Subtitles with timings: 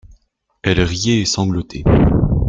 [0.63, 1.83] Elle riait et sanglotait.